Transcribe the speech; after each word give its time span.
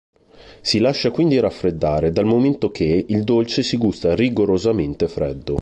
Si 0.61 0.79
lascia 0.79 1.11
quindi 1.11 1.39
raffreddare, 1.39 2.09
dal 2.11 2.25
momento 2.25 2.71
che 2.71 3.05
il 3.07 3.23
dolce 3.23 3.61
si 3.61 3.77
gusta 3.77 4.15
rigorosamente 4.15 5.07
freddo. 5.07 5.49